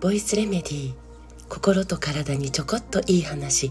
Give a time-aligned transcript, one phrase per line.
[0.00, 0.94] ボイスレメディー
[1.48, 3.70] 心と体にちょこっといい話。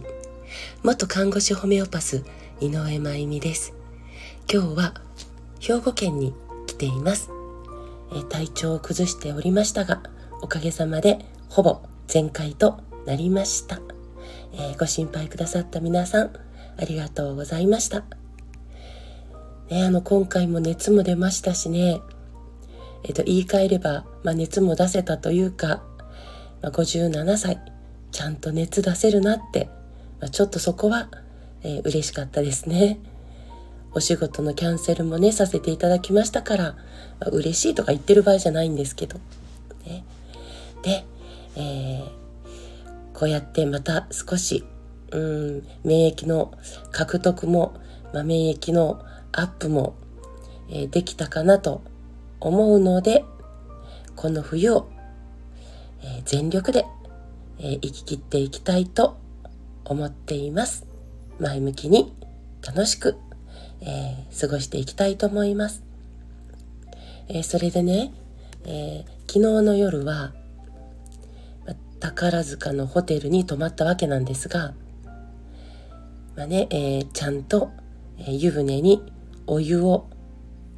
[0.84, 2.23] 元看護師ホメオパス
[2.60, 3.73] 井上真由美です。
[4.52, 4.94] 今日は
[5.60, 6.36] 兵庫県に
[6.68, 7.31] 来ています。
[8.14, 10.04] え体調を崩しておりましたが
[10.44, 13.80] おかげさまでほぼ全開となりました、
[14.54, 16.32] えー、ご心配くださった皆さん
[16.77, 18.19] ありがとうございました。
[19.70, 22.02] ね、あの今回も熱も出ましたしね
[23.04, 25.82] えっと、言い換えれば、まあ、熱も出せたというか、
[26.62, 27.59] まあ、57歳
[28.12, 29.70] ちゃんと熱出せるなって、
[30.20, 31.09] まあ、ちょっとそこは、
[31.64, 33.00] えー、嬉しかったですね。
[33.92, 36.64] お仕事のキャンセルもねさせていただきましたから、
[37.20, 39.20] まあ、嬉しいとか言ってる場合じゃないんですけど。
[39.86, 40.04] ね、
[40.84, 41.06] で、
[41.56, 44.64] えー、こうやってまた少し
[45.12, 46.54] うん免疫の
[46.92, 47.73] 獲得も、
[48.14, 49.96] まあ、免疫のアップも、
[50.92, 51.82] できたかなと
[52.40, 53.26] 思うので
[54.16, 54.90] この冬を、
[56.26, 56.86] 全力で、
[57.58, 59.18] 生き切っていきたいと
[59.86, 60.86] 思っています。
[61.40, 62.14] 前向きに
[62.66, 63.16] 楽しく、
[63.81, 65.84] え、過ごしていきたいと思います、
[67.30, 68.14] えそれでね、
[68.66, 70.34] え昨日の夜は
[72.00, 74.73] 宝塚のホテルに泊まったわけなんですが、
[76.36, 77.72] まあねえちゃんと、
[78.18, 79.02] え湯船に
[79.50, 80.08] お湯を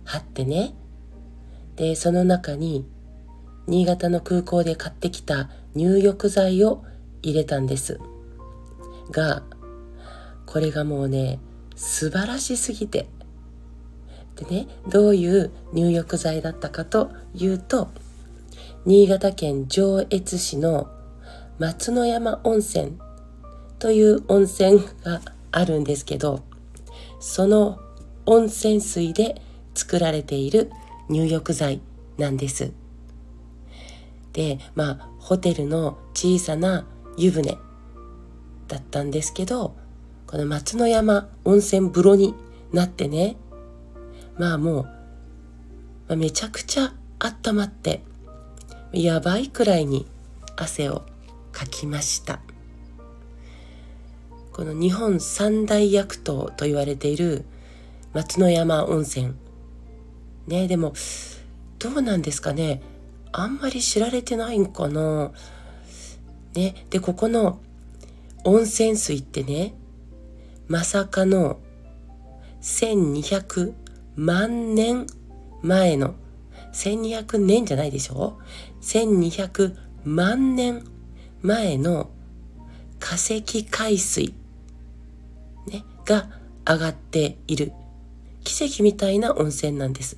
[0.06, 0.74] 張ってね。
[1.76, 2.86] でその中に
[3.68, 6.84] 新潟の空港で買ってきた入浴剤を
[7.22, 8.00] 入れたんです。
[9.12, 9.44] が
[10.46, 11.40] これがもうね
[11.76, 13.08] 素晴らしすぎて。
[14.38, 17.90] でねどういう入浴剤だったかというと
[18.86, 20.90] 新潟県上越市の
[21.60, 22.98] 松の山温泉
[23.80, 26.44] という温泉があるんですけど
[27.20, 27.78] その
[28.26, 29.42] 温泉水で
[29.74, 30.72] 作られている
[31.10, 31.82] 入浴剤
[32.18, 32.72] なんです。
[34.34, 36.86] でまあホテルの小さな
[37.18, 37.58] 湯船
[38.68, 39.76] だったんですけど
[40.28, 42.34] この松の山温泉風呂に
[42.72, 43.36] なってね
[44.38, 44.90] まあもう、ま
[46.10, 48.02] あ、めちゃくちゃ温まって
[48.94, 50.08] やばいくらいに
[50.56, 51.04] 汗を
[51.52, 52.40] かきました
[54.54, 57.46] この日本三大薬湯と言われている
[58.14, 59.34] 松の山温泉。
[60.48, 60.94] ねでも
[61.80, 62.82] どうなんですかね。
[63.32, 65.32] あんまり知られてないんかな。
[66.54, 67.60] ねでここの
[68.44, 69.74] 温泉水ってね
[70.68, 71.60] まさかの
[72.62, 73.74] 1200
[74.16, 75.08] 万年
[75.62, 76.16] 前の
[76.74, 78.40] 1200年じゃないでしょ
[78.82, 80.84] ？1200万年
[81.42, 82.10] 前の
[83.00, 84.34] 化石海水、
[85.68, 86.30] ね、が
[86.66, 87.74] 上がっている。
[88.44, 90.18] 奇跡みたいな温泉なんです。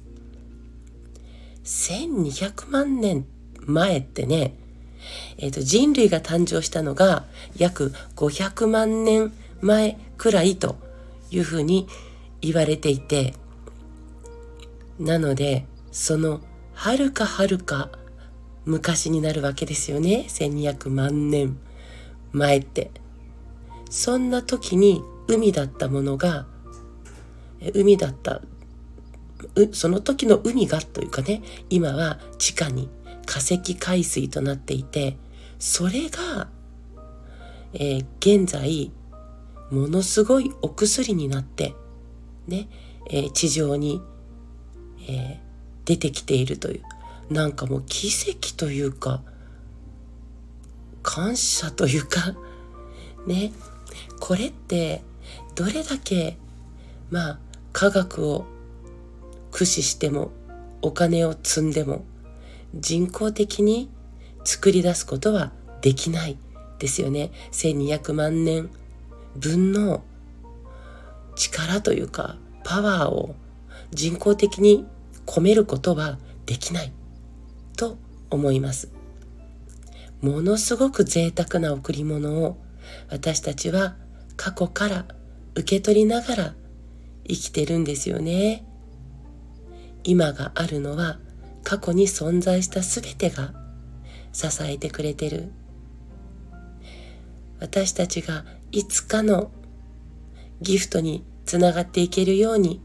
[1.63, 3.25] 1200万年
[3.61, 4.56] 前ってね、
[5.38, 7.25] えーと、人類が誕生したのが
[7.57, 10.75] 約500万年前くらいと
[11.31, 11.88] いうふうに
[12.41, 13.34] 言われていて
[15.00, 16.41] なのでその
[16.73, 17.90] はるかはるか
[18.66, 21.57] 昔になるわけですよね1200万年
[22.31, 22.91] 前って
[23.90, 26.45] そんな時に海だったものが
[27.74, 28.41] 海だった。
[29.74, 32.90] その時の海がというかね今は地下に
[33.25, 35.18] 化石海水となっていて
[35.59, 36.47] それが、
[37.73, 38.91] えー、現在
[39.69, 41.75] ものすごいお薬になって
[42.47, 42.68] ね、
[43.09, 44.02] えー、地上に、
[45.09, 45.38] えー、
[45.85, 46.84] 出てきているという。
[47.29, 49.22] なんかもう奇跡というか
[51.02, 52.35] 感謝というか
[53.25, 53.52] ね。
[54.19, 55.03] これって
[55.56, 56.38] どれだけ
[57.09, 57.40] まあ
[57.73, 58.45] 科学を
[59.51, 60.31] 駆使しても
[60.81, 62.06] お金を積んでも
[62.73, 63.89] 人工的に
[64.45, 65.51] 作り出すことは
[65.81, 66.38] できない
[66.79, 67.31] ですよね。
[67.51, 68.69] 1200万年
[69.35, 70.03] 分の
[71.35, 73.35] 力というかパワーを
[73.91, 74.85] 人工的に
[75.25, 76.91] 込めることはできない
[77.75, 77.97] と
[78.29, 78.91] 思います。
[80.22, 82.58] ものすごく贅沢な贈り物を
[83.09, 83.96] 私たちは
[84.37, 85.05] 過去から
[85.55, 86.53] 受け取りながら
[87.28, 88.66] 生きてるんですよね。
[90.03, 91.20] 今があるのは
[91.64, 93.53] 過去に存在した全てが
[94.34, 95.52] 支えてくれてる。
[97.59, 99.52] 私たちがいつかの
[100.61, 102.81] ギフトにつながっていけるように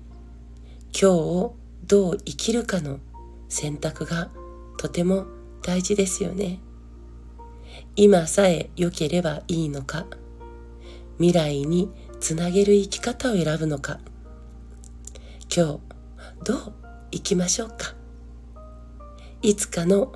[0.93, 3.01] 今日をどう生きるかの
[3.49, 4.31] 選択が
[4.77, 5.27] とても
[5.63, 6.61] 大事ですよね。
[7.97, 10.07] 今さえ良ければいいのか
[11.19, 11.91] 未来に
[12.21, 13.99] つなげる生き方を選ぶのか。
[15.55, 15.81] 今日
[16.45, 16.75] どう
[17.11, 17.95] いきましょうか？
[19.41, 20.13] いつかの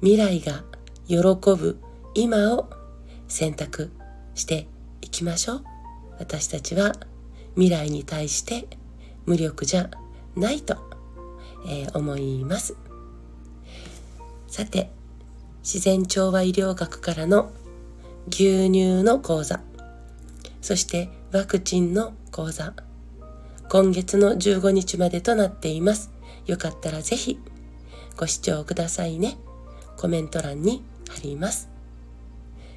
[0.00, 0.62] 未来が
[1.08, 1.80] 喜ぶ
[2.14, 2.70] 今を
[3.26, 3.90] 選択
[4.34, 4.68] して
[5.00, 5.64] いきましょう。
[6.18, 6.94] 私たちは
[7.54, 8.68] 未来に対して
[9.26, 9.90] 無力じゃ
[10.36, 10.76] ないと、
[11.66, 12.76] えー、思います。
[14.46, 14.90] さて
[15.62, 17.50] 自然調和医療学からの
[18.28, 19.60] 牛乳の講座
[20.62, 22.72] そしてワクチンの講座
[23.68, 26.10] 今月の15日までとなっています
[26.46, 27.38] よかったらぜひ
[28.16, 29.36] ご視聴くださいね
[29.96, 31.68] コメント欄に貼ります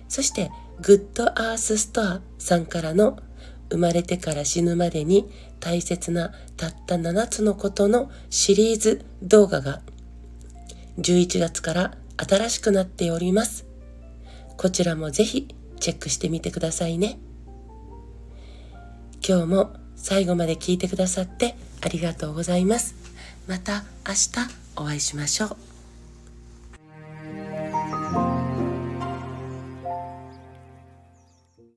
[0.08, 0.52] そして
[0.82, 3.20] グッドアースストアさんからの
[3.70, 9.82] 生まれてから死ぬまでに大切なたった7つのことのシリーズ動画が
[10.98, 13.66] 11月から新しくなっております。
[14.58, 15.48] こちらもぜひ
[15.80, 17.20] チェックしてみてくださいね。
[19.26, 22.96] 今日も最後まで聞いてくださってありがとうございます。
[23.48, 24.30] また明日
[24.76, 25.69] お会いしましょう。